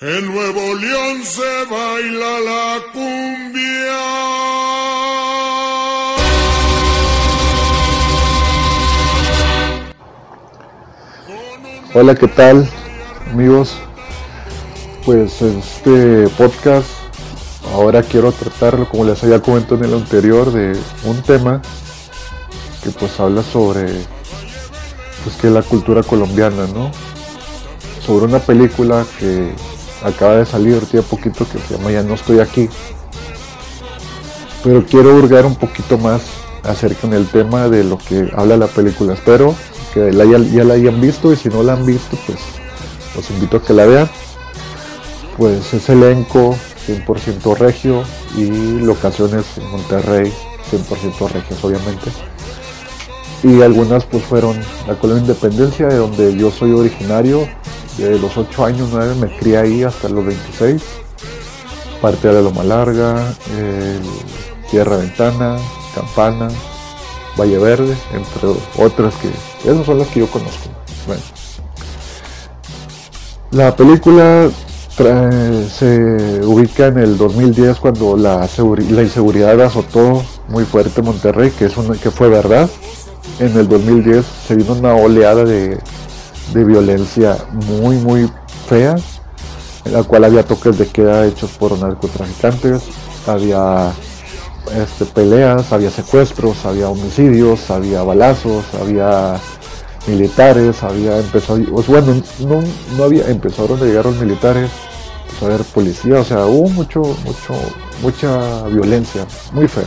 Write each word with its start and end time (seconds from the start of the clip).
En 0.00 0.32
Nuevo 0.32 0.76
León 0.76 1.24
se 1.24 1.64
baila 1.68 2.38
la 2.38 2.78
cumbia. 2.92 3.98
Hola, 11.94 12.14
¿qué 12.14 12.28
tal 12.28 12.70
amigos? 13.32 13.76
Pues 15.04 15.42
este 15.42 16.28
podcast 16.38 16.86
ahora 17.72 18.04
quiero 18.04 18.30
tratarlo 18.30 18.88
como 18.88 19.04
les 19.04 19.24
había 19.24 19.42
comentado 19.42 19.78
en 19.78 19.84
el 19.86 19.94
anterior 19.94 20.52
de 20.52 20.78
un 21.02 21.20
tema 21.22 21.60
que 22.84 22.90
pues 22.90 23.18
habla 23.18 23.42
sobre 23.42 23.86
pues 25.24 25.34
que 25.40 25.50
la 25.50 25.62
cultura 25.62 26.04
colombiana, 26.04 26.68
¿no? 26.68 26.92
Sobre 28.00 28.26
una 28.26 28.38
película 28.38 29.04
que 29.18 29.52
acaba 30.02 30.36
de 30.36 30.46
salir 30.46 30.80
tiene 30.86 31.04
poquito 31.06 31.46
que 31.48 31.58
se 31.58 31.76
llama 31.76 31.90
Ya 31.90 32.02
no 32.02 32.14
estoy 32.14 32.40
aquí. 32.40 32.68
Pero 34.62 34.84
quiero 34.84 35.14
hurgar 35.14 35.46
un 35.46 35.56
poquito 35.56 35.98
más 35.98 36.22
acerca 36.64 37.06
del 37.08 37.26
tema 37.28 37.68
de 37.68 37.84
lo 37.84 37.98
que 37.98 38.30
habla 38.36 38.56
la 38.56 38.66
película. 38.66 39.14
Espero 39.14 39.54
que 39.94 40.12
la, 40.12 40.24
ya, 40.24 40.64
la 40.64 40.74
hayan 40.74 41.00
visto 41.00 41.32
y 41.32 41.36
si 41.36 41.48
no 41.48 41.62
la 41.62 41.74
han 41.74 41.86
visto, 41.86 42.16
pues 42.26 42.38
los 43.14 43.30
invito 43.30 43.58
a 43.58 43.62
que 43.62 43.72
la 43.72 43.86
vean. 43.86 44.10
Pues 45.36 45.72
es 45.72 45.88
elenco 45.88 46.56
100% 46.86 47.56
regio 47.56 48.02
y 48.36 48.80
locaciones 48.80 49.44
en 49.56 49.70
Monterrey 49.70 50.32
100% 50.70 51.30
regios 51.30 51.64
obviamente. 51.64 52.10
Y 53.42 53.62
algunas 53.62 54.04
pues 54.04 54.24
fueron 54.24 54.58
la 54.86 54.94
Colonia 54.96 55.22
Independencia 55.22 55.86
de 55.86 55.96
donde 55.96 56.36
yo 56.36 56.50
soy 56.50 56.72
originario 56.72 57.48
de 58.04 58.18
los 58.18 58.36
8 58.36 58.64
años, 58.64 58.88
9 58.92 59.14
me 59.16 59.36
crié 59.36 59.58
ahí 59.58 59.82
hasta 59.82 60.08
los 60.08 60.24
26. 60.24 60.82
Parte 62.00 62.28
de 62.28 62.42
Loma 62.42 62.62
Larga, 62.62 63.34
Tierra 64.70 64.96
Ventana, 64.96 65.56
Campana, 65.94 66.48
Valle 67.36 67.58
Verde, 67.58 67.96
entre 68.12 68.48
otras 68.76 69.14
que 69.16 69.28
esas 69.68 69.84
son 69.84 69.98
las 69.98 70.08
que 70.08 70.20
yo 70.20 70.26
conozco. 70.28 70.68
Bueno. 71.06 71.22
La 73.50 73.74
película 73.74 74.48
se 74.98 76.40
ubica 76.44 76.88
en 76.88 76.98
el 76.98 77.16
2010 77.16 77.78
cuando 77.78 78.16
la, 78.16 78.48
la 78.90 79.02
inseguridad 79.02 79.60
azotó 79.60 80.24
muy 80.48 80.64
fuerte 80.64 81.02
Monterrey, 81.02 81.50
que, 81.52 81.66
es 81.66 81.76
una, 81.76 81.94
que 81.96 82.10
fue 82.10 82.28
verdad. 82.28 82.68
En 83.38 83.56
el 83.56 83.68
2010 83.68 84.24
se 84.46 84.56
vino 84.56 84.72
una 84.72 84.94
oleada 84.94 85.44
de 85.44 85.78
de 86.52 86.64
violencia 86.64 87.36
muy 87.52 87.96
muy 87.96 88.30
fea, 88.68 88.96
en 89.84 89.92
la 89.92 90.02
cual 90.02 90.24
había 90.24 90.44
toques 90.44 90.78
de 90.78 90.86
queda 90.86 91.26
hechos 91.26 91.50
por 91.52 91.78
narcotraficantes, 91.78 92.82
había 93.26 93.92
este, 94.74 95.04
peleas, 95.06 95.72
había 95.72 95.90
secuestros, 95.90 96.64
había 96.64 96.88
homicidios, 96.88 97.70
había 97.70 98.02
balazos, 98.02 98.64
había 98.80 99.36
militares, 100.06 100.82
había 100.82 101.18
empezado, 101.18 101.58
bueno, 101.86 102.22
no, 102.40 102.60
no 102.96 103.04
había, 103.04 103.28
empezaron 103.28 103.80
a 103.80 103.84
llegar 103.84 104.06
los 104.06 104.16
militares, 104.16 104.70
empezó 105.26 105.46
a 105.46 105.48
haber 105.48 105.64
policía, 105.66 106.20
o 106.20 106.24
sea, 106.24 106.46
hubo 106.46 106.68
mucho, 106.68 107.02
mucho, 107.02 107.54
mucha 108.02 108.62
violencia, 108.64 109.26
muy 109.52 109.68
fea. 109.68 109.84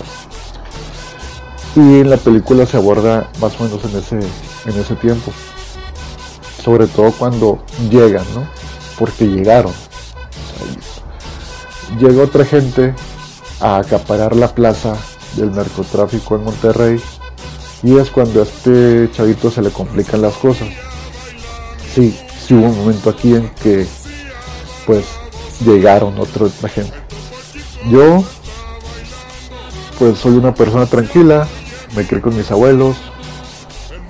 Y 1.75 2.01
en 2.01 2.09
la 2.09 2.17
película 2.17 2.65
se 2.65 2.77
aborda 2.77 3.29
más 3.39 3.59
o 3.59 3.63
menos 3.63 3.83
en 3.85 3.97
ese, 3.97 4.15
en 4.69 4.79
ese 4.79 4.95
tiempo 4.95 5.31
sobre 6.63 6.87
todo 6.87 7.11
cuando 7.11 7.63
llegan, 7.89 8.25
¿no? 8.33 8.47
Porque 8.97 9.25
llegaron. 9.27 9.73
llega 11.99 12.23
otra 12.23 12.45
gente 12.45 12.93
a 13.59 13.77
acaparar 13.77 14.35
la 14.35 14.53
plaza 14.53 14.95
del 15.35 15.51
narcotráfico 15.51 16.35
en 16.35 16.43
Monterrey 16.43 17.01
y 17.83 17.97
es 17.97 18.09
cuando 18.09 18.41
a 18.41 18.43
este 18.43 19.09
chavito 19.11 19.49
se 19.49 19.61
le 19.61 19.69
complican 19.71 20.21
las 20.21 20.35
cosas. 20.35 20.69
Sí, 21.93 22.17
sí 22.45 22.53
hubo 22.53 22.67
un 22.67 22.77
momento 22.77 23.09
aquí 23.09 23.35
en 23.35 23.49
que 23.61 23.87
pues 24.85 25.05
llegaron 25.65 26.17
otra, 26.19 26.45
otra 26.45 26.69
gente. 26.69 26.93
Yo 27.89 28.23
pues 29.97 30.17
soy 30.17 30.33
una 30.33 30.53
persona 30.53 30.85
tranquila, 30.85 31.47
me 31.95 32.05
crié 32.05 32.21
con 32.21 32.35
mis 32.35 32.49
abuelos, 32.51 32.97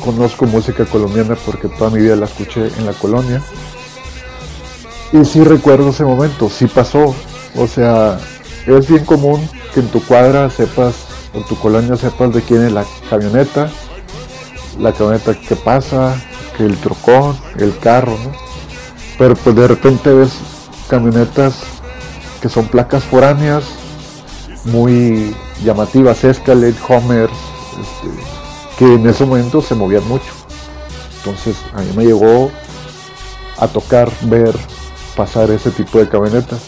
conozco 0.02 0.46
música 0.46 0.86
colombiana 0.86 1.36
porque 1.46 1.70
toda 1.70 1.90
mi 1.90 2.02
vida 2.02 2.16
la 2.16 2.26
escuché 2.26 2.68
en 2.78 2.86
la 2.86 2.94
colonia. 2.94 3.42
Y 5.14 5.26
sí 5.26 5.44
recuerdo 5.44 5.90
ese 5.90 6.04
momento, 6.04 6.50
sí 6.50 6.68
pasó. 6.68 7.16
O 7.56 7.68
sea, 7.68 8.20
es 8.66 8.88
bien 8.88 9.06
común 9.06 9.48
que 9.74 9.82
en 9.82 9.88
tu 9.88 10.04
cuadra 10.04 10.50
sepas, 10.50 10.96
en 11.34 11.44
tu 11.46 11.56
colonia 11.56 11.96
sepas 11.96 12.34
de 12.34 12.42
quién 12.42 12.66
es 12.66 12.72
la 12.72 12.86
camioneta, 13.10 13.70
la 14.80 14.94
camioneta 14.94 15.34
que 15.34 15.56
pasa, 15.56 16.16
que 16.58 16.66
el 16.66 16.78
trocón, 16.78 17.38
el 17.58 17.78
carro, 17.78 18.18
¿no? 18.24 18.32
Pero 19.18 19.36
pues 19.36 19.56
de 19.56 19.68
repente 19.68 20.14
ves 20.14 20.34
camionetas 20.90 21.64
que 22.42 22.50
son 22.50 22.68
placas 22.68 23.04
foráneas, 23.04 23.64
muy 24.66 25.36
llamativas, 25.64 26.24
Escalade, 26.24 26.76
Homer, 26.88 27.30
este, 27.30 28.31
que 28.82 28.96
en 28.96 29.06
ese 29.06 29.26
momento 29.26 29.62
se 29.62 29.76
movían 29.76 30.08
mucho. 30.08 30.34
Entonces 31.18 31.56
a 31.76 31.82
mí 31.82 31.92
me 31.96 32.04
llegó 32.04 32.50
a 33.60 33.68
tocar 33.68 34.12
ver 34.22 34.58
pasar 35.16 35.52
ese 35.52 35.70
tipo 35.70 36.00
de 36.00 36.10
camionetas. 36.10 36.62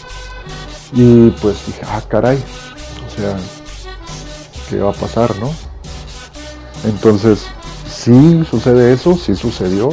Y 0.92 1.30
pues 1.30 1.66
dije, 1.66 1.80
ah, 1.84 2.00
caray, 2.06 2.36
o 2.36 3.20
sea, 3.20 3.36
¿qué 4.70 4.78
va 4.78 4.90
a 4.90 4.94
pasar, 4.94 5.36
no? 5.40 5.50
Entonces, 6.84 7.46
sí 7.90 8.44
sucede 8.48 8.92
eso, 8.92 9.16
sí 9.16 9.34
sucedió. 9.34 9.88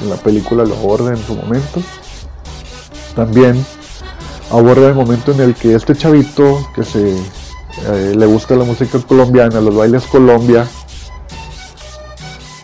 En 0.00 0.08
la 0.08 0.16
película 0.16 0.64
lo 0.64 0.74
aborda 0.76 1.10
en 1.10 1.22
su 1.22 1.34
momento. 1.34 1.82
También 3.14 3.62
aborda 4.50 4.88
el 4.88 4.94
momento 4.94 5.32
en 5.32 5.40
el 5.40 5.54
que 5.54 5.74
este 5.74 5.94
chavito 5.94 6.66
que 6.74 6.84
se 6.84 7.18
eh, 7.18 8.14
le 8.16 8.24
gusta 8.24 8.56
la 8.56 8.64
música 8.64 8.98
colombiana, 9.00 9.60
los 9.60 9.74
bailes 9.74 10.04
Colombia, 10.04 10.66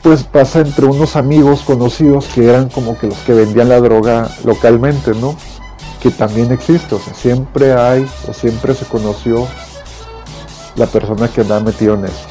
pues 0.06 0.22
pasa 0.22 0.61
entre 0.61 0.87
unos 0.87 1.17
amigos 1.17 1.62
conocidos 1.62 2.27
que 2.27 2.49
eran 2.49 2.69
como 2.69 2.97
que 2.97 3.09
los 3.09 3.19
que 3.19 3.34
vendían 3.34 3.69
la 3.69 3.81
droga 3.81 4.31
localmente, 4.44 5.11
¿no? 5.17 5.34
Que 6.00 6.12
también 6.12 6.53
existe, 6.53 6.94
o 6.94 7.00
sea, 7.00 7.12
siempre 7.12 7.72
hay 7.72 8.06
o 8.28 8.33
siempre 8.33 8.72
se 8.75 8.84
conoció 8.84 9.49
la 10.77 10.87
persona 10.87 11.27
que 11.27 11.41
andaba 11.41 11.59
metido 11.59 11.94
en 11.94 12.05
eso. 12.05 12.25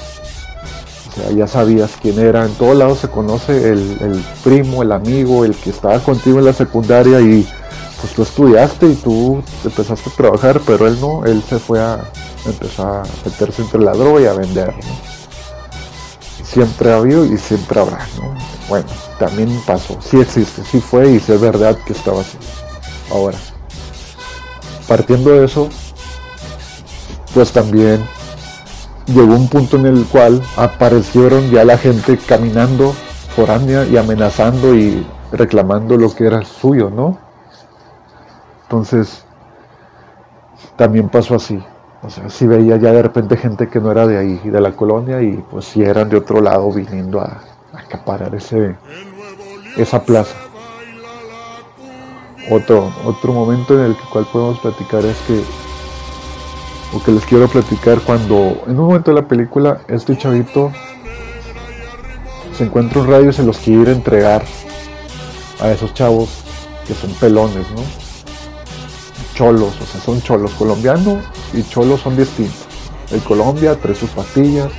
O 1.09 1.15
sea, 1.15 1.31
ya 1.31 1.47
sabías 1.47 1.91
quién 2.01 2.17
era, 2.17 2.45
en 2.45 2.53
todos 2.53 2.77
lados 2.77 2.99
se 2.99 3.09
conoce 3.09 3.73
el, 3.73 4.23
primo, 4.41 4.81
el 4.81 4.93
amigo, 4.93 5.43
el 5.43 5.53
que 5.53 5.71
estaba 5.71 5.99
contigo 5.99 6.39
en 6.39 6.45
la 6.45 6.53
secundaria 6.53 7.19
y 7.19 7.45
pues 7.99 8.13
tú 8.13 8.23
estudiaste 8.23 8.87
y 8.87 8.95
tú 8.95 9.43
empezaste 9.65 10.09
a 10.11 10.13
trabajar, 10.13 10.61
pero 10.65 10.87
él 10.87 10.97
no, 11.01 11.25
él 11.25 11.43
se 11.43 11.59
fue 11.59 11.81
a 11.81 11.99
empezar 12.45 12.87
a 12.87 13.03
meterse 13.25 13.63
entre 13.63 13.81
la 13.81 13.91
droga 13.91 14.21
y 14.21 14.25
a 14.27 14.33
vender. 14.33 14.73
Siempre 16.55 16.93
ha 16.93 16.95
habido 16.95 17.25
y 17.25 17.37
siempre 17.37 17.81
habrá, 17.81 17.99
¿no? 18.17 18.33
Bueno, 18.69 18.87
también 19.19 19.61
pasó, 19.67 19.97
sí 20.01 20.21
existe, 20.21 20.63
sí 20.63 20.79
fue 20.79 21.11
y 21.11 21.19
sí 21.19 21.33
es 21.33 21.41
verdad 21.41 21.77
que 21.85 21.91
estaba 21.91 22.21
así. 22.21 22.37
Ahora, 23.11 23.37
partiendo 24.87 25.31
de 25.31 25.43
eso, 25.43 25.67
pues 27.33 27.51
también 27.51 28.01
llegó 29.07 29.35
un 29.35 29.49
punto 29.49 29.75
en 29.75 29.85
el 29.85 30.05
cual 30.05 30.41
aparecieron 30.55 31.51
ya 31.51 31.65
la 31.65 31.77
gente 31.77 32.17
caminando 32.17 32.95
foránea 33.35 33.83
y 33.83 33.97
amenazando 33.97 34.73
y 34.75 35.05
reclamando 35.33 35.97
lo 35.97 36.15
que 36.15 36.25
era 36.25 36.45
suyo, 36.45 36.89
¿no? 36.89 37.17
Entonces, 38.63 39.25
también 40.77 41.09
pasó 41.09 41.35
así. 41.35 41.61
O 42.05 42.09
sea, 42.09 42.29
si 42.29 42.45
veía 42.45 42.77
ya 42.77 42.91
de 42.91 43.01
repente 43.01 43.35
gente 43.35 43.67
que 43.67 43.79
no 43.79 43.91
era 43.91 44.05
de 44.05 44.19
ahí, 44.19 44.39
de 44.43 44.61
la 44.61 44.73
colonia, 44.73 45.23
y 45.23 45.43
pues 45.49 45.65
si 45.65 45.81
eran 45.81 46.07
de 46.07 46.17
otro 46.17 46.39
lado 46.39 46.71
viniendo 46.71 47.19
a, 47.19 47.41
acaparar 47.73 48.33
ese, 48.35 48.75
esa 49.75 50.03
plaza. 50.03 50.35
Otro, 52.51 52.93
otro 53.05 53.33
momento 53.33 53.73
en 53.73 53.85
el 53.85 53.97
cual 54.11 54.27
podemos 54.31 54.59
platicar 54.59 55.03
es 55.03 55.17
que, 55.25 55.41
o 56.95 57.03
que 57.03 57.11
les 57.11 57.25
quiero 57.25 57.47
platicar, 57.47 57.99
cuando 58.01 58.63
en 58.67 58.79
un 58.79 58.85
momento 58.85 59.09
de 59.09 59.21
la 59.21 59.27
película 59.27 59.79
este 59.87 60.15
chavito 60.15 60.71
se 62.55 62.65
encuentra 62.65 63.01
un 63.01 63.07
radio 63.07 63.31
y 63.31 63.33
se 63.33 63.43
los 63.43 63.57
quiere 63.57 63.91
a 63.91 63.95
entregar 63.95 64.43
a 65.59 65.71
esos 65.71 65.91
chavos 65.95 66.43
que 66.87 66.93
son 66.93 67.11
pelones, 67.15 67.65
¿no? 67.71 68.04
Cholos, 69.35 69.73
o 69.81 69.85
sea, 69.85 70.01
son 70.01 70.21
cholos 70.21 70.51
colombianos 70.53 71.23
y 71.53 71.61
cholos 71.63 72.01
son 72.01 72.15
distintos. 72.15 72.67
El 73.11 73.21
Colombia 73.21 73.75
trae 73.75 73.93
sus 73.93 74.09
pastillas, 74.11 74.71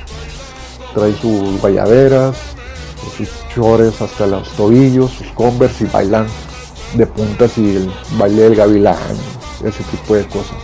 trae 0.93 1.13
sus 1.15 1.61
bayaderas, 1.61 2.35
sus 3.15 3.29
chores 3.53 4.01
hasta 4.01 4.27
los 4.27 4.49
tobillos, 4.51 5.11
sus 5.11 5.27
converse 5.27 5.85
y 5.85 5.87
bailando. 5.87 6.31
de 6.95 7.05
puntas 7.05 7.57
y 7.57 7.75
el 7.75 7.91
baile 8.17 8.43
del 8.43 8.55
gavilán, 8.55 8.97
ese 9.63 9.83
tipo 9.83 10.15
de 10.15 10.25
cosas. 10.25 10.57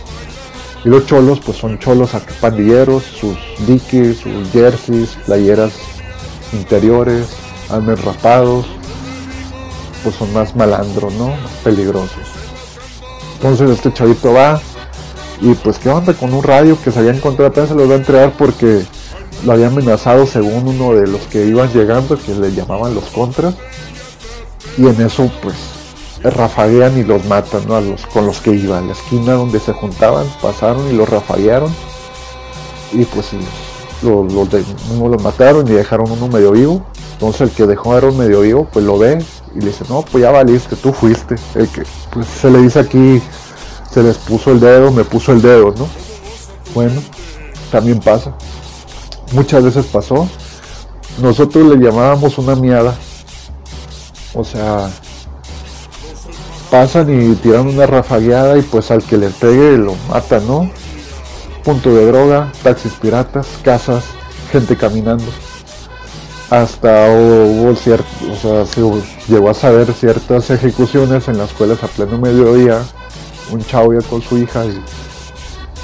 Y 0.84 0.88
los 0.88 1.06
cholos, 1.06 1.40
pues 1.44 1.58
son 1.58 1.78
cholos 1.78 2.10
pandilleros, 2.40 3.04
sus 3.04 3.36
diques, 3.66 4.18
sus 4.18 4.50
jerseys, 4.50 5.16
playeras 5.26 5.72
interiores, 6.52 7.28
almes 7.70 8.02
rapados, 8.04 8.66
pues 10.02 10.14
son 10.16 10.32
más 10.32 10.56
malandros, 10.56 11.12
¿no? 11.14 11.28
Más 11.28 11.52
peligrosos. 11.62 12.43
Entonces 13.34 13.70
este 13.70 13.92
chavito 13.92 14.32
va 14.32 14.60
y 15.40 15.54
pues 15.54 15.78
qué 15.78 15.90
onda 15.90 16.14
con 16.14 16.32
un 16.32 16.42
radio 16.42 16.78
que 16.82 16.90
se 16.90 16.98
había 16.98 17.12
encontrado, 17.12 17.50
apenas 17.50 17.68
se 17.68 17.74
lo 17.74 17.88
va 17.88 17.94
a 17.94 17.98
entregar 17.98 18.32
porque 18.38 18.82
lo 19.44 19.52
había 19.52 19.66
amenazado 19.66 20.26
según 20.26 20.68
uno 20.68 20.94
de 20.94 21.06
los 21.06 21.22
que 21.22 21.44
iban 21.44 21.70
llegando, 21.72 22.18
que 22.18 22.34
le 22.34 22.52
llamaban 22.52 22.94
los 22.94 23.04
contras. 23.04 23.54
Y 24.78 24.86
en 24.86 25.00
eso 25.00 25.30
pues 25.42 25.54
rafaguean 26.22 26.96
y 26.98 27.04
los 27.04 27.24
matan, 27.26 27.66
¿no? 27.68 27.76
A 27.76 27.80
los, 27.80 28.06
con 28.06 28.26
los 28.26 28.40
que 28.40 28.52
iban. 28.52 28.86
La 28.86 28.94
esquina 28.94 29.34
donde 29.34 29.60
se 29.60 29.72
juntaban, 29.72 30.26
pasaron 30.40 30.88
y 30.90 30.94
los 30.94 31.08
rafaguearon. 31.08 31.72
Y 32.92 33.04
pues 33.04 33.32
los, 34.02 34.32
los, 34.32 34.48
los 34.50 35.22
mataron 35.22 35.66
y 35.68 35.72
dejaron 35.72 36.10
uno 36.10 36.28
medio 36.28 36.52
vivo. 36.52 36.82
Entonces 37.12 37.42
el 37.42 37.50
que 37.50 37.66
dejó 37.66 37.94
a 37.94 38.00
medio 38.00 38.40
vivo, 38.40 38.68
pues 38.72 38.84
lo 38.84 38.98
ve 38.98 39.18
y 39.54 39.60
le 39.60 39.66
dice, 39.66 39.84
no, 39.88 40.02
pues 40.02 40.22
ya 40.22 40.30
valiste, 40.30 40.76
tú 40.76 40.92
fuiste. 40.92 41.36
El 41.54 41.68
que, 41.68 41.82
pues 42.12 42.26
se 42.26 42.50
le 42.50 42.60
dice 42.62 42.80
aquí, 42.80 43.22
se 43.90 44.02
les 44.02 44.16
puso 44.18 44.50
el 44.50 44.60
dedo, 44.60 44.90
me 44.90 45.04
puso 45.04 45.32
el 45.32 45.40
dedo, 45.40 45.72
¿no? 45.76 45.88
Bueno, 46.74 47.00
también 47.70 48.00
pasa. 48.00 48.34
Muchas 49.32 49.62
veces 49.62 49.86
pasó. 49.86 50.28
Nosotros 51.20 51.64
le 51.66 51.84
llamábamos 51.84 52.38
una 52.38 52.56
miada. 52.56 52.96
O 54.34 54.42
sea, 54.42 54.90
pasan 56.70 57.30
y 57.32 57.34
tiran 57.36 57.68
una 57.68 57.86
rafagueada 57.86 58.58
y 58.58 58.62
pues 58.62 58.90
al 58.90 59.04
que 59.04 59.16
le 59.16 59.30
pegue 59.30 59.78
lo 59.78 59.94
mata, 60.08 60.40
¿no? 60.40 60.70
Punto 61.62 61.94
de 61.94 62.06
droga, 62.06 62.52
taxis 62.64 62.92
piratas, 62.94 63.46
casas, 63.62 64.04
gente 64.50 64.76
caminando 64.76 65.24
hasta 66.50 67.08
hubo 67.10 67.74
cierto, 67.74 68.04
o 68.30 68.36
sea, 68.36 68.66
se 68.66 68.80
llegó 69.32 69.50
a 69.50 69.54
saber 69.54 69.92
ciertas 69.92 70.50
ejecuciones 70.50 71.28
en 71.28 71.38
las 71.38 71.52
cuales 71.52 71.82
a 71.82 71.86
pleno 71.88 72.18
mediodía 72.18 72.82
un 73.50 73.64
chavo 73.64 73.94
ya 73.94 74.06
con 74.06 74.22
su 74.22 74.38
hija 74.38 74.64
y 74.66 74.82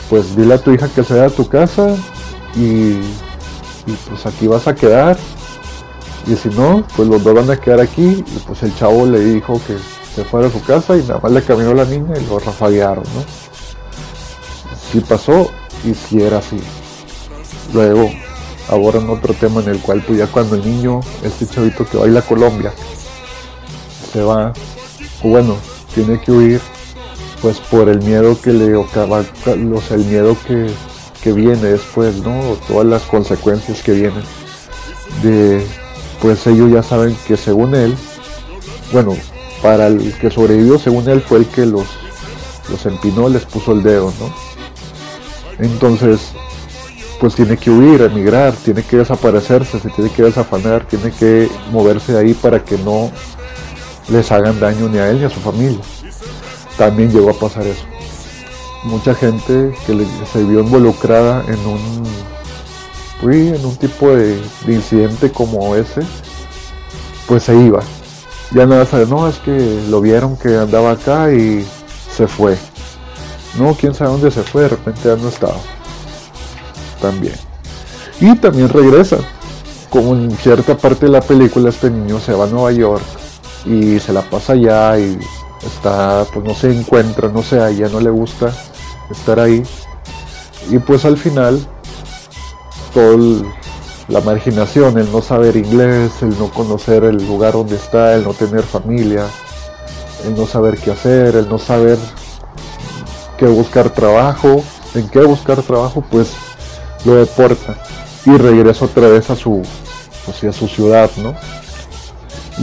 pues 0.09 0.37
dile 0.37 0.55
a 0.55 0.59
tu 0.59 0.73
hija 0.73 0.89
que 0.89 1.05
se 1.05 1.15
vaya 1.15 1.27
a 1.27 1.31
tu 1.31 1.49
casa 1.49 1.95
y, 2.57 2.95
pues 4.09 4.27
aquí 4.27 4.47
vas 4.47 4.67
a 4.67 4.75
quedar 4.75 5.17
y 6.27 6.37
si 6.37 6.49
no, 6.51 6.85
pues 6.97 7.09
los 7.09 7.23
dos 7.23 7.35
van 7.35 7.51
a 7.51 7.57
quedar 7.57 7.81
aquí 7.81 8.25
y 8.27 8.39
pues 8.47 8.63
el 8.63 8.75
chavo 8.77 9.07
le 9.07 9.21
dijo 9.21 9.61
que 9.67 9.77
se 10.15 10.25
fuera 10.25 10.49
a 10.49 10.51
su 10.51 10.63
casa 10.63 10.97
y 10.97 11.03
nada 11.03 11.21
más 11.23 11.33
le 11.33 11.43
caminó 11.43 11.73
la 11.73 11.85
niña 11.85 12.15
y 12.19 12.27
lo 12.27 12.39
rafaguearon, 12.39 13.05
¿no? 13.05 13.25
Sí 14.93 15.01
pasó 15.01 15.51
y 15.85 15.95
si 15.95 16.21
era 16.21 16.39
así. 16.39 16.61
Luego 17.73 18.11
abordan 18.71 19.11
otro 19.11 19.35
tema 19.35 19.61
en 19.61 19.69
el 19.69 19.81
cual 19.81 20.03
pues 20.07 20.19
ya 20.19 20.27
cuando 20.29 20.55
el 20.55 20.65
niño, 20.65 21.01
este 21.25 21.47
chavito 21.47 21.85
que 21.87 21.99
baila 21.99 22.23
Colombia, 22.23 22.73
se 24.13 24.23
va, 24.23 24.53
o 25.23 25.29
bueno, 25.29 25.57
tiene 25.95 26.21
que 26.21 26.31
huir, 26.31 26.61
pues 27.43 27.59
por 27.59 27.89
el 27.89 28.01
miedo 28.03 28.41
que 28.41 28.53
le 28.53 28.77
ocava, 28.77 29.25
los, 29.57 29.91
el 29.91 30.05
miedo 30.05 30.37
que, 30.47 30.71
que 31.23 31.33
viene 31.33 31.63
después, 31.63 32.17
¿no? 32.17 32.39
O 32.51 32.57
todas 32.69 32.87
las 32.87 33.03
consecuencias 33.03 33.83
que 33.83 33.93
vienen 33.93 34.23
de, 35.23 35.67
pues 36.23 36.47
ellos 36.47 36.71
ya 36.71 36.83
saben 36.83 37.17
que 37.27 37.37
según 37.37 37.75
él, 37.75 37.97
bueno, 38.93 39.17
para 39.63 39.89
el 39.89 40.13
que 40.15 40.31
sobrevivió 40.31 40.79
según 40.79 41.09
él 41.09 41.21
fue 41.21 41.39
el 41.39 41.47
que 41.47 41.67
los, 41.67 41.87
los 42.71 42.87
empinó, 42.87 43.29
les 43.29 43.45
puso 43.45 43.73
el 43.73 43.83
dedo, 43.83 44.13
¿no? 44.21 44.33
Entonces, 45.59 46.33
pues 47.21 47.35
tiene 47.35 47.59
que 47.59 47.71
huir, 47.71 48.01
emigrar, 48.01 48.55
tiene 48.55 48.83
que 48.83 48.97
desaparecerse, 48.97 49.79
se 49.79 49.91
tiene 49.91 50.11
que 50.11 50.23
desafanar, 50.23 50.87
tiene 50.87 51.11
que 51.11 51.51
moverse 51.71 52.13
de 52.13 52.19
ahí 52.19 52.35
para 52.35 52.65
que 52.65 52.79
no 52.79 53.11
les 54.09 54.33
hagan 54.33 54.59
daño 54.59 54.89
ni 54.89 54.99
a 54.99 55.11
él 55.11 55.19
ni 55.19 55.25
a 55.27 55.31
su 55.31 55.39
familia. 55.39 55.81
También 56.79 57.13
llegó 57.13 57.31
a 57.31 57.35
pasar 57.35 57.67
eso. 57.67 57.85
Mucha 58.85 59.15
gente 59.15 59.75
que 59.87 60.07
se 60.33 60.43
vio 60.45 60.61
involucrada 60.61 61.45
en 61.47 61.59
un, 61.67 62.03
en 63.31 63.67
un 63.67 63.77
tipo 63.77 64.09
de, 64.09 64.41
incidente 64.67 65.31
como 65.31 65.77
ese, 65.77 66.01
pues 67.29 67.43
se 67.43 67.55
iba. 67.55 67.81
Ya 68.53 68.65
nada 68.65 68.87
sabe, 68.87 69.05
no, 69.05 69.29
es 69.29 69.37
que 69.37 69.83
lo 69.91 70.01
vieron 70.01 70.39
que 70.39 70.57
andaba 70.57 70.93
acá 70.93 71.31
y 71.31 71.67
se 72.11 72.27
fue. 72.27 72.57
No, 73.59 73.75
quién 73.75 73.93
sabe 73.93 74.13
dónde 74.13 74.31
se 74.31 74.43
fue, 74.43 74.63
de 74.63 74.69
repente 74.71 75.01
ya 75.05 75.17
no 75.17 75.29
estaba 75.29 75.57
también. 77.01 77.35
Y 78.21 78.37
también 78.37 78.69
regresa. 78.69 79.19
Como 79.89 80.15
en 80.15 80.31
cierta 80.37 80.77
parte 80.77 81.07
de 81.07 81.13
la 81.13 81.21
película 81.21 81.71
este 81.71 81.91
niño 81.91 82.21
se 82.21 82.33
va 82.33 82.45
a 82.45 82.49
Nueva 82.49 82.71
York 82.71 83.03
y 83.65 83.99
se 83.99 84.13
la 84.13 84.23
pasa 84.23 84.53
allá 84.53 84.99
y 84.99 85.19
está, 85.67 86.25
pues 86.33 86.45
no 86.45 86.55
se 86.55 86.73
encuentra, 86.73 87.29
no 87.29 87.43
sé, 87.43 87.61
a 87.61 87.71
ella 87.71 87.89
no 87.89 88.01
le 88.01 88.11
gusta 88.11 88.53
estar 89.11 89.41
ahí. 89.41 89.63
Y 90.71 90.79
pues 90.79 91.05
al 91.05 91.17
final, 91.17 91.61
toda 92.95 93.17
la 94.09 94.21
marginación, 94.21 94.99
el 94.99 95.11
no 95.11 95.23
saber 95.23 95.57
inglés, 95.57 96.23
el 96.23 96.39
no 96.39 96.51
conocer 96.51 97.05
el 97.05 97.17
lugar 97.27 97.55
donde 97.55 97.77
está, 97.77 98.15
el 98.15 98.25
no 98.25 98.33
tener 98.35 98.63
familia, 98.63 99.27
el 100.27 100.37
no 100.37 100.47
saber 100.47 100.79
qué 100.79 100.93
hacer, 100.93 101.37
el 101.37 101.49
no 101.49 101.59
saber 101.59 101.99
qué 103.39 103.47
buscar 103.47 103.91
trabajo, 103.91 104.63
en 104.95 105.09
qué 105.09 105.21
buscar 105.21 105.63
trabajo, 105.63 106.05
pues 106.11 106.33
lo 107.05 107.15
deporta 107.17 107.77
y 108.27 108.37
regresa 108.37 108.85
otra 108.85 109.09
vez 109.09 109.31
a 109.31 109.37
su, 109.37 109.63
pues, 110.27 110.55
su 110.55 110.69
ciudad, 110.69 111.11
¿no? 111.17 111.35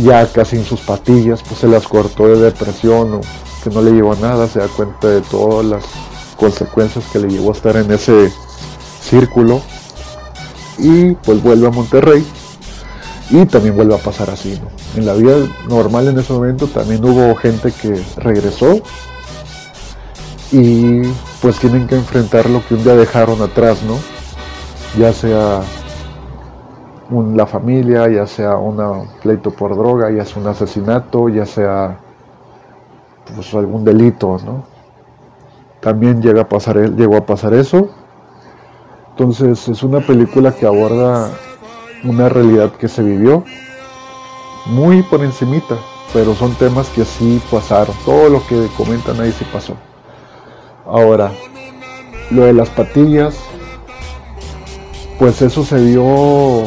Ya 0.04 0.28
casi 0.28 0.58
en 0.58 0.66
sus 0.66 0.82
patillas, 0.82 1.42
pues 1.42 1.62
se 1.62 1.68
las 1.68 1.88
cortó 1.88 2.28
de 2.28 2.38
depresión 2.38 3.16
o 3.16 3.22
que 3.64 3.70
no 3.70 3.82
le 3.82 3.92
llevó 3.92 4.14
a 4.14 4.18
nada, 4.18 4.48
se 4.48 4.60
da 4.60 4.68
cuenta 4.68 5.08
de 5.08 5.22
todas 5.22 5.66
las 5.66 5.84
consecuencias 6.38 7.06
que 7.12 7.20
le 7.20 7.30
llevó 7.30 7.50
a 7.50 7.54
estar 7.54 7.76
en 7.78 7.92
ese 7.92 8.32
círculo 9.02 9.62
y 10.78 11.14
pues 11.14 11.42
vuelve 11.42 11.68
a 11.68 11.72
Monterrey 11.72 12.26
y 13.30 13.46
también 13.46 13.76
vuelve 13.76 13.96
a 13.96 13.98
pasar 13.98 14.30
así, 14.30 14.60
¿no? 14.62 14.70
En 15.00 15.06
la 15.06 15.14
vida 15.14 15.36
normal 15.68 16.08
en 16.08 16.20
ese 16.20 16.32
momento 16.34 16.68
también 16.68 17.04
hubo 17.04 17.36
gente 17.36 17.72
que 17.72 18.02
regresó 18.18 18.82
y 20.52 21.02
pues 21.42 21.58
tienen 21.58 21.88
que 21.88 21.96
enfrentar 21.96 22.50
lo 22.50 22.66
que 22.66 22.76
un 22.76 22.84
día 22.84 22.96
dejaron 22.96 23.42
atrás, 23.42 23.80
¿no? 23.84 23.98
Ya 24.96 25.12
sea 25.12 25.62
la 27.10 27.46
familia, 27.46 28.08
ya 28.10 28.28
sea 28.28 28.58
un 28.58 29.08
pleito 29.22 29.52
por 29.52 29.76
droga, 29.76 30.12
ya 30.12 30.26
sea 30.26 30.42
un 30.42 30.48
asesinato, 30.48 31.30
ya 31.30 31.46
sea 31.46 31.98
pues, 33.36 33.54
algún 33.54 33.84
delito, 33.84 34.38
¿no? 34.46 34.64
También 35.80 36.22
llega 36.22 36.42
a 36.42 36.50
pasar, 36.50 36.78
llegó 36.96 37.18
a 37.18 37.26
pasar 37.26 37.54
eso. 37.54 37.90
Entonces 39.12 39.68
es 39.68 39.84
una 39.84 40.00
película 40.00 40.52
que 40.52 40.66
aborda 40.66 41.30
una 42.04 42.30
realidad 42.30 42.72
que 42.74 42.88
se 42.88 43.02
vivió 43.02 43.44
muy 44.68 45.02
por 45.04 45.24
encimita, 45.24 45.76
pero 46.14 46.36
son 46.36 46.54
temas 46.56 46.90
que 46.90 47.06
sí 47.06 47.42
pasaron. 47.50 47.96
Todo 48.06 48.30
lo 48.30 48.46
que 48.46 48.68
comentan 48.76 49.20
ahí 49.20 49.32
sí 49.32 49.46
pasó. 49.52 49.76
Ahora, 50.86 51.32
lo 52.32 52.44
de 52.44 52.54
las 52.54 52.70
patillas, 52.70 53.40
pues 55.18 55.42
eso 55.42 55.66
se 55.66 55.84
dio 55.84 56.64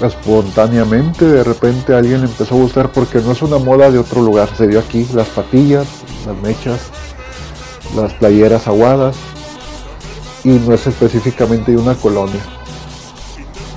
espontáneamente, 0.00 1.24
de 1.24 1.44
repente 1.44 1.94
alguien 1.94 2.22
empezó 2.22 2.54
a 2.54 2.58
gustar 2.58 2.92
porque 2.92 3.20
no 3.20 3.32
es 3.32 3.42
una 3.42 3.58
moda 3.58 3.90
de 3.90 3.98
otro 3.98 4.20
lugar, 4.20 4.48
se 4.56 4.66
dio 4.66 4.80
aquí 4.80 5.06
las 5.14 5.28
patillas, 5.28 5.86
las 6.26 6.36
mechas, 6.42 6.80
las 7.94 8.12
playeras 8.14 8.66
aguadas 8.66 9.16
y 10.44 10.50
no 10.50 10.74
es 10.74 10.86
específicamente 10.86 11.72
de 11.72 11.78
una 11.78 11.94
colonia. 11.94 12.40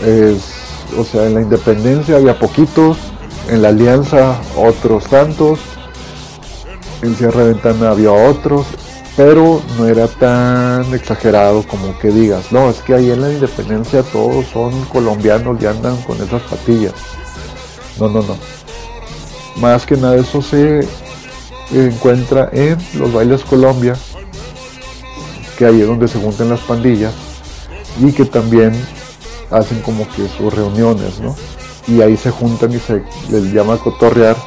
Es, 0.05 0.43
o 0.97 1.03
sea, 1.03 1.25
en 1.25 1.35
la 1.35 1.41
independencia 1.41 2.15
había 2.15 2.37
poquitos, 2.37 2.97
en 3.49 3.61
la 3.61 3.69
alianza 3.69 4.39
otros 4.55 5.05
tantos, 5.05 5.59
en 7.01 7.15
Sierra 7.15 7.43
Ventana 7.43 7.91
había 7.91 8.11
otros, 8.11 8.65
pero 9.19 9.61
no 9.77 9.85
era 9.85 10.07
tan 10.07 10.93
exagerado 10.93 11.67
como 11.67 11.99
que 11.99 12.07
digas, 12.07 12.53
no, 12.53 12.69
es 12.69 12.77
que 12.77 12.93
ahí 12.93 13.11
en 13.11 13.19
la 13.19 13.29
independencia 13.29 14.01
todos 14.01 14.45
son 14.45 14.85
colombianos 14.85 15.61
y 15.61 15.65
andan 15.65 15.97
con 16.03 16.15
esas 16.23 16.41
patillas. 16.43 16.93
No, 17.99 18.07
no, 18.07 18.21
no. 18.21 18.37
Más 19.57 19.85
que 19.85 19.97
nada 19.97 20.15
eso 20.15 20.41
se 20.41 20.87
encuentra 21.73 22.47
en 22.53 22.77
los 22.93 23.11
bailes 23.11 23.43
Colombia, 23.43 23.93
que 25.57 25.65
ahí 25.65 25.81
es 25.81 25.87
donde 25.87 26.07
se 26.07 26.17
juntan 26.17 26.47
las 26.47 26.61
pandillas 26.61 27.13
y 27.99 28.13
que 28.13 28.23
también 28.23 28.71
hacen 29.51 29.81
como 29.81 30.07
que 30.15 30.29
sus 30.29 30.53
reuniones, 30.53 31.19
¿no? 31.19 31.35
Y 31.89 32.01
ahí 32.01 32.15
se 32.15 32.31
juntan 32.31 32.71
y 32.71 32.79
se 32.79 33.03
les 33.29 33.51
llama 33.51 33.75
cotorrear 33.79 34.37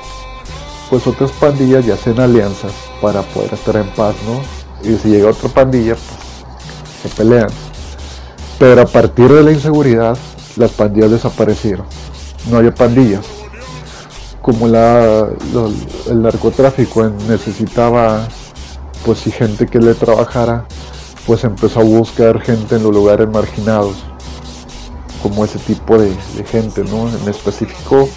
pues 0.89 1.07
otras 1.07 1.31
pandillas 1.33 1.85
ya 1.85 1.93
hacen 1.93 2.19
alianzas 2.21 2.73
para 3.03 3.21
poder 3.21 3.53
estar 3.53 3.77
en 3.77 3.89
paz, 3.89 4.15
¿no? 4.27 4.62
Y 4.85 4.97
si 4.97 5.09
llega 5.09 5.31
otra 5.31 5.49
pandilla, 5.49 5.95
pues 5.95 6.33
se 7.03 7.09
pelean. 7.17 7.51
Pero 8.59 8.83
a 8.83 8.87
partir 8.87 9.33
de 9.33 9.43
la 9.43 9.53
inseguridad, 9.53 10.17
las 10.57 10.71
pandillas 10.73 11.11
desaparecieron. 11.11 11.87
No 12.51 12.59
había 12.59 12.75
pandillas. 12.75 13.25
Como 14.41 14.67
la, 14.67 15.29
el 16.09 16.23
narcotráfico 16.23 17.09
necesitaba, 17.29 18.27
pues 19.05 19.21
si 19.21 19.31
gente 19.31 19.67
que 19.67 19.79
le 19.79 19.95
trabajara, 19.95 20.67
pues 21.27 21.45
empezó 21.45 21.81
a 21.81 21.85
buscar 21.85 22.41
gente 22.41 22.77
en 22.77 22.83
los 22.83 22.93
lugares 22.93 23.29
marginados, 23.29 23.97
como 25.23 25.45
ese 25.45 25.59
tipo 25.61 25.99
de, 25.99 26.13
gente, 26.45 26.83
¿no? 26.85 27.09
En 27.09 27.29
específico, 27.29 28.09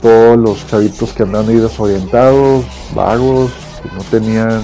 todos 0.00 0.38
los 0.38 0.66
chavitos 0.68 1.12
que 1.12 1.24
andan 1.24 1.48
ahí 1.48 1.56
desorientados, 1.56 2.64
vagos, 2.94 3.50
que 3.82 3.88
no 3.94 4.02
tenían 4.10 4.62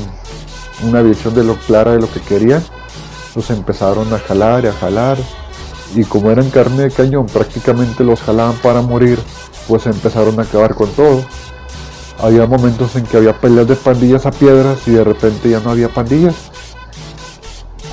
una 0.85 1.03
visión 1.03 1.35
de 1.35 1.45
lo 1.45 1.55
clara 1.57 1.93
de 1.93 2.01
lo 2.01 2.11
que 2.11 2.21
querían, 2.21 2.63
los 3.35 3.51
empezaron 3.51 4.13
a 4.13 4.19
jalar 4.19 4.65
y 4.65 4.69
a 4.69 4.73
jalar, 4.73 5.19
y 5.95 6.05
como 6.05 6.31
eran 6.31 6.51
carne 6.51 6.85
de 6.85 6.91
cañón, 6.91 7.27
prácticamente 7.27 8.05
los 8.05 8.21
jalaban 8.21 8.57
para 8.57 8.81
morir, 8.81 9.19
pues 9.69 9.87
empezaron 9.87 10.39
a 10.39 10.43
acabar 10.43 10.75
con 10.75 10.91
todo. 10.91 11.25
Había 12.19 12.47
momentos 12.47 12.97
en 12.97 13.05
que 13.05 13.17
había 13.17 13.39
peleas 13.39 13.67
de 13.67 13.77
pandillas 13.77 14.27
a 14.27 14.31
piedras 14.31 14.79
y 14.87 14.93
de 14.93 15.05
repente 15.05 15.49
ya 15.49 15.61
no 15.61 15.71
había 15.71 15.89
pandillas 15.89 16.35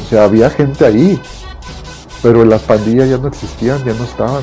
o 0.07 0.09
sea, 0.09 0.23
había 0.23 0.49
gente 0.49 0.85
ahí, 0.85 1.19
pero 2.23 2.45
las 2.45 2.61
pandillas 2.61 3.09
ya 3.09 3.17
no 3.17 3.27
existían, 3.27 3.83
ya 3.83 3.93
no 3.93 4.05
estaban. 4.05 4.41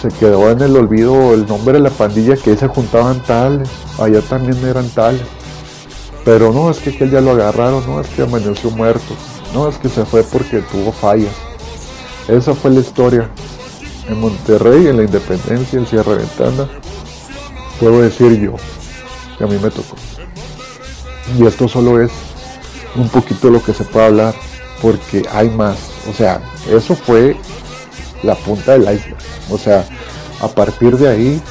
Se 0.00 0.08
quedó 0.08 0.50
en 0.50 0.62
el 0.62 0.74
olvido 0.74 1.34
el 1.34 1.46
nombre 1.46 1.74
de 1.74 1.80
la 1.80 1.90
pandilla 1.90 2.34
que 2.34 2.56
se 2.56 2.66
juntaban 2.66 3.20
tales, 3.24 3.68
allá 3.98 4.22
también 4.22 4.56
eran 4.64 4.88
tales. 4.88 5.20
Pero 6.26 6.52
no, 6.52 6.68
es 6.72 6.80
que 6.80 6.90
aquel 6.90 7.12
ya 7.12 7.20
lo 7.20 7.30
agarraron, 7.30 7.86
no, 7.86 8.00
es 8.00 8.08
que 8.08 8.22
amaneció 8.22 8.68
muerto, 8.72 9.14
no, 9.54 9.68
es 9.68 9.76
que 9.78 9.88
se 9.88 10.04
fue 10.04 10.24
porque 10.24 10.58
tuvo 10.72 10.90
fallas. 10.90 11.32
Esa 12.26 12.52
fue 12.52 12.72
la 12.72 12.80
historia. 12.80 13.30
En 14.08 14.18
Monterrey, 14.18 14.88
en 14.88 14.96
la 14.96 15.04
Independencia, 15.04 15.78
en 15.78 15.86
Sierra 15.86 16.14
Ventana, 16.14 16.68
puedo 17.78 18.02
decir 18.02 18.40
yo, 18.40 18.54
que 19.38 19.44
a 19.44 19.46
mí 19.46 19.56
me 19.62 19.70
tocó. 19.70 19.94
Y 21.38 21.46
esto 21.46 21.68
solo 21.68 22.00
es 22.00 22.10
un 22.96 23.08
poquito 23.08 23.48
lo 23.48 23.62
que 23.62 23.72
se 23.72 23.84
puede 23.84 24.06
hablar, 24.06 24.34
porque 24.82 25.22
hay 25.30 25.48
más. 25.50 25.78
O 26.10 26.12
sea, 26.12 26.40
eso 26.68 26.96
fue 26.96 27.36
la 28.24 28.34
punta 28.34 28.72
del 28.72 28.82
iceberg. 28.82 29.16
O 29.48 29.58
sea, 29.58 29.86
a 30.40 30.48
partir 30.48 30.96
de 30.96 31.08
ahí 31.08 31.42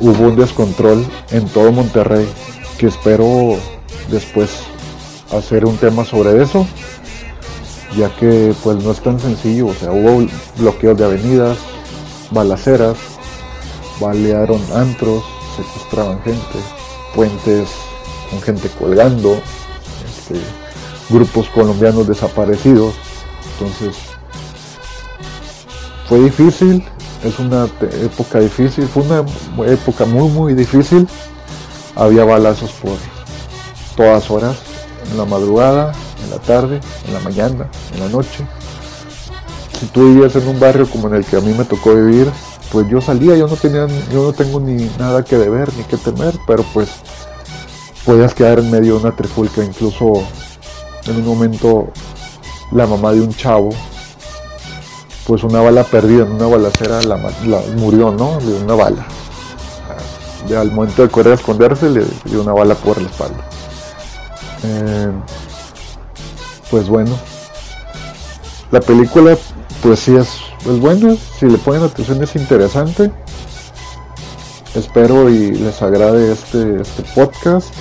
hubo 0.00 0.28
un 0.28 0.36
descontrol 0.36 1.02
en 1.30 1.48
todo 1.48 1.72
Monterrey, 1.72 2.28
que 2.76 2.88
espero 2.88 3.58
después 4.10 4.50
hacer 5.32 5.64
un 5.64 5.76
tema 5.76 6.04
sobre 6.04 6.42
eso, 6.42 6.66
ya 7.96 8.14
que 8.16 8.54
pues 8.62 8.82
no 8.82 8.92
es 8.92 9.00
tan 9.00 9.18
sencillo, 9.18 9.68
o 9.68 9.74
sea, 9.74 9.90
hubo 9.92 10.26
bloqueos 10.58 10.96
de 10.98 11.04
avenidas, 11.04 11.58
balaceras, 12.30 12.96
balearon 14.00 14.60
antros, 14.74 15.24
secuestraban 15.56 16.20
gente, 16.22 16.58
puentes 17.14 17.70
con 18.30 18.42
gente 18.42 18.68
colgando, 18.78 19.40
este, 20.04 20.40
grupos 21.08 21.48
colombianos 21.48 22.06
desaparecidos. 22.06 22.94
Entonces, 23.52 23.96
fue 26.08 26.20
difícil, 26.20 26.84
es 27.24 27.38
una 27.38 27.68
época 28.02 28.40
difícil, 28.40 28.86
fue 28.86 29.02
una 29.02 29.24
época 29.66 30.04
muy, 30.04 30.28
muy 30.28 30.54
difícil. 30.54 31.08
Había 31.94 32.24
balazos 32.24 32.70
por 32.72 32.92
todas 33.96 34.30
horas, 34.30 34.56
en 35.10 35.18
la 35.18 35.24
madrugada, 35.24 35.92
en 36.24 36.30
la 36.30 36.38
tarde, 36.38 36.80
en 37.06 37.14
la 37.14 37.20
mañana, 37.20 37.68
en 37.94 38.00
la 38.00 38.08
noche. 38.08 38.46
Si 39.80 39.86
tú 39.86 40.08
vivías 40.14 40.34
en 40.36 40.48
un 40.48 40.58
barrio 40.58 40.88
como 40.88 41.08
en 41.08 41.14
el 41.14 41.24
que 41.24 41.36
a 41.36 41.40
mí 41.40 41.52
me 41.52 41.64
tocó 41.64 41.94
vivir, 41.94 42.30
pues 42.72 42.88
yo 42.88 43.00
salía, 43.00 43.36
yo 43.36 43.46
no 43.46 43.56
tenía, 43.56 43.86
yo 44.12 44.24
no 44.24 44.32
tengo 44.32 44.60
ni 44.60 44.90
nada 44.98 45.24
que 45.24 45.36
deber 45.36 45.72
ni 45.74 45.84
que 45.84 45.96
temer, 45.96 46.34
pero 46.46 46.64
pues 46.72 46.88
podías 48.04 48.34
quedar 48.34 48.58
en 48.58 48.70
medio 48.70 48.94
de 48.94 49.00
una 49.00 49.16
trifulca, 49.16 49.62
incluso 49.62 50.22
en 51.06 51.16
un 51.16 51.24
momento 51.24 51.88
la 52.72 52.86
mamá 52.86 53.12
de 53.12 53.20
un 53.20 53.34
chavo, 53.34 53.70
pues 55.26 55.42
una 55.42 55.60
bala 55.60 55.84
perdida 55.84 56.24
en 56.24 56.32
una 56.32 56.46
balacera 56.46 57.02
la, 57.02 57.16
murió, 57.76 58.12
¿no? 58.12 58.38
De 58.40 58.54
una 58.54 58.74
bala. 58.74 59.06
Ya 60.48 60.60
al 60.60 60.70
momento 60.70 61.02
de 61.02 61.08
correr 61.08 61.32
a 61.32 61.34
esconderse 61.34 61.90
le 61.90 62.04
dio 62.24 62.42
una 62.42 62.52
bala 62.52 62.74
por 62.76 63.00
la 63.00 63.08
espalda. 63.08 63.55
Eh, 64.64 65.10
pues 66.70 66.88
bueno, 66.88 67.16
la 68.70 68.80
película 68.80 69.36
pues 69.82 70.00
sí 70.00 70.16
es, 70.16 70.28
es 70.66 70.80
buena, 70.80 71.14
si 71.38 71.46
le 71.46 71.58
ponen 71.58 71.82
atención 71.82 72.22
es 72.22 72.34
interesante. 72.36 73.10
Espero 74.74 75.30
y 75.30 75.52
les 75.52 75.80
agrade 75.80 76.32
este, 76.32 76.82
este 76.82 77.02
podcast. 77.14 77.72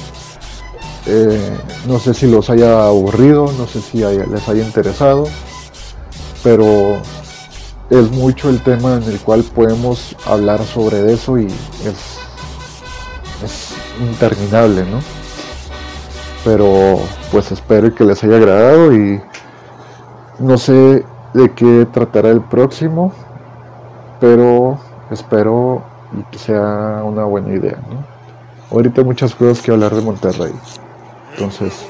Eh, 1.07 1.57
no 1.87 1.99
sé 1.99 2.13
si 2.13 2.27
los 2.27 2.49
haya 2.49 2.87
aburrido, 2.87 3.51
no 3.57 3.67
sé 3.67 3.81
si 3.81 3.97
les 3.99 4.47
haya 4.47 4.63
interesado, 4.63 5.27
pero 6.43 6.97
es 7.89 8.11
mucho 8.11 8.49
el 8.49 8.61
tema 8.63 8.95
en 8.95 9.03
el 9.03 9.19
cual 9.19 9.43
podemos 9.43 10.15
hablar 10.25 10.63
sobre 10.65 11.11
eso 11.13 11.37
y 11.37 11.45
es, 11.45 12.19
es 13.43 13.73
interminable, 13.99 14.83
¿no? 14.85 14.99
Pero 16.45 16.99
pues 17.31 17.51
espero 17.51 17.93
que 17.93 18.05
les 18.05 18.23
haya 18.23 18.37
agradado 18.37 18.93
y 18.93 19.19
no 20.39 20.57
sé 20.57 21.03
de 21.33 21.51
qué 21.53 21.87
tratará 21.91 22.29
el 22.29 22.39
próximo, 22.39 23.11
pero 24.21 24.79
espero 25.09 25.83
que 26.31 26.37
sea 26.37 27.01
una 27.03 27.25
buena 27.25 27.53
idea. 27.53 27.77
Ahorita 28.71 29.01
hay 29.01 29.05
muchas 29.05 29.35
cosas 29.35 29.61
que 29.61 29.71
hablar 29.71 29.93
de 29.95 30.01
Monterrey. 30.01 30.53
Entonces, 31.33 31.85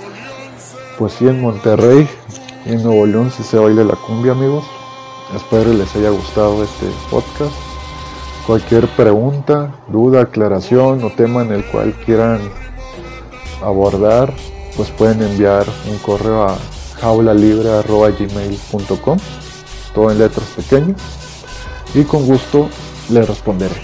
pues 0.97 1.13
sí, 1.13 1.27
en 1.27 1.41
Monterrey 1.41 2.07
y 2.65 2.73
en 2.73 2.83
Nuevo 2.83 3.05
León 3.05 3.31
sí 3.31 3.43
se 3.43 3.59
baila 3.59 3.83
la 3.83 3.95
cumbia, 3.95 4.31
amigos. 4.31 4.63
Espero 5.35 5.73
les 5.73 5.93
haya 5.95 6.09
gustado 6.09 6.63
este 6.63 6.87
podcast. 7.11 7.53
Cualquier 8.47 8.87
pregunta, 8.95 9.71
duda, 9.89 10.21
aclaración 10.21 11.03
o 11.03 11.09
tema 11.09 11.41
en 11.41 11.51
el 11.51 11.65
cual 11.65 11.93
quieran 12.05 12.39
abordar, 13.65 14.33
pues 14.75 14.89
pueden 14.91 15.21
enviar 15.21 15.65
un 15.89 15.97
correo 15.99 16.43
a 16.43 16.57
jaulalibre.gmail.com, 17.01 19.17
todo 19.93 20.11
en 20.11 20.19
letras 20.19 20.47
pequeñas, 20.55 21.01
y 21.93 22.03
con 22.03 22.25
gusto 22.25 22.67
les 23.09 23.27
responderé. 23.27 23.75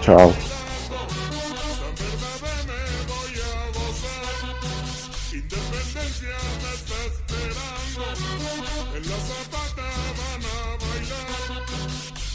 Chao. 0.00 0.32
En 8.94 9.02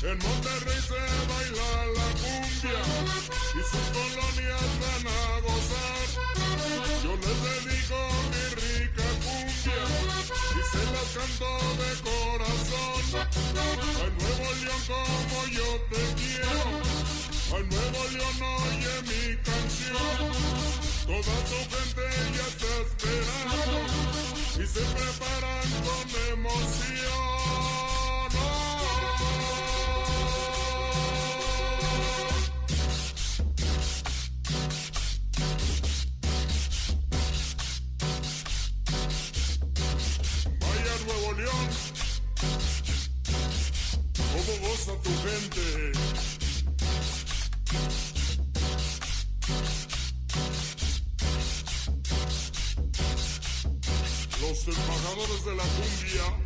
Monterrey 0.02 0.82
se 0.82 0.98
baila 1.30 1.70
la 1.94 2.08
cumbia 2.22 2.82
y 3.54 3.62
sus 3.70 3.88
colonias 3.94 4.70
van 4.82 5.06
a 5.06 5.40
gozar. 5.46 6.08
Yo 7.04 7.12
les 7.18 7.38
dedico 7.46 8.00
mi 8.32 8.44
rica 8.56 9.06
cumbia 9.22 9.84
y 10.58 10.62
se 10.72 10.82
las 10.92 11.10
canto 11.14 11.52
de 11.78 11.92
corazón. 12.02 13.04
Al 14.02 14.12
Nuevo 14.18 14.48
León 14.64 14.82
como 14.88 15.40
yo 15.54 15.70
te 15.92 16.04
quiero, 16.18 16.66
al 17.56 17.70
Nuevo 17.70 18.02
León 18.10 18.42
oye 18.42 18.96
mi 19.04 19.38
canción. 19.44 20.32
Toda 21.06 21.36
tu 21.46 21.60
gente 21.76 22.06
ya 22.36 22.46
está 22.48 22.72
esperando 22.88 23.78
y 24.56 24.66
se 24.66 24.82
preparan 24.82 25.70
con 25.86 26.06
emoción. 26.34 27.31
Los 55.12 55.18
embajadores 55.18 55.46
de 55.46 55.56
la 55.56 55.64
cumbia. 55.64 56.42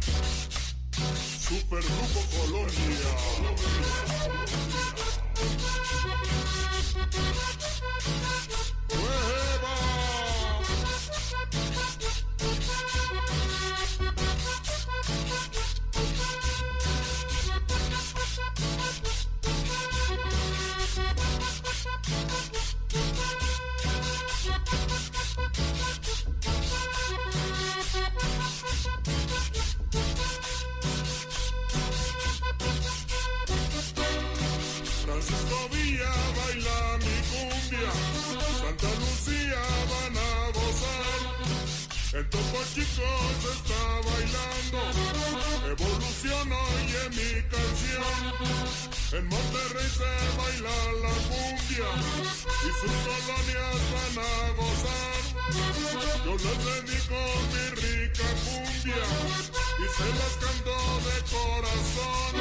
Francisco 35.26 35.70
Villa 35.72 36.14
baila 36.38 36.98
mi 37.00 37.18
cumbia, 37.32 37.94
Santa 38.62 38.90
Lucía 39.00 39.64
van 39.90 40.18
a 40.18 40.52
gozar, 40.54 41.22
el 42.14 42.30
topo 42.30 42.58
chico 42.74 43.10
se 43.42 43.50
está 43.58 43.84
bailando, 44.06 44.80
evolucionó 45.72 46.62
en 49.18 49.26
Monterrey 49.30 49.90
se 49.98 50.12
baila 50.38 50.76
la 51.04 51.14
cumbia 51.30 51.90
y 52.64 52.72
sus 52.80 52.96
colonias 53.06 53.80
van 53.94 54.18
a 54.20 54.52
gozar. 54.58 55.22
Yo 56.26 56.34
les 56.36 56.60
dedico 56.66 57.20
mi 57.52 57.66
rica 57.82 58.28
cumbia 58.44 59.04
y 59.80 59.88
se 59.96 60.08
las 60.20 60.34
canto 60.42 60.76
de 61.06 61.18
corazón. 61.32 62.34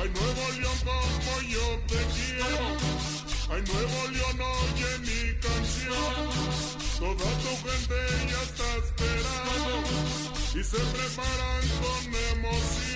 Ay, 0.00 0.08
Nuevo 0.10 0.44
León 0.60 0.78
como 0.84 1.40
yo 1.42 1.66
te 1.88 2.00
quiero. 2.14 2.66
Ay, 3.50 3.62
Nuevo 3.66 4.00
León 4.12 4.40
oye 4.40 4.98
mi 5.00 5.40
canción. 5.40 6.70
Toda 7.00 7.30
tu 7.42 7.52
gente 7.68 7.98
ya 8.30 8.42
está 8.42 8.68
esperando 8.84 9.74
y 10.54 10.62
se 10.62 10.78
preparan 10.78 11.68
con 11.82 12.14
él. 12.14 12.89